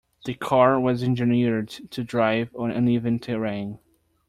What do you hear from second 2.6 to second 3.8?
uneven terrain.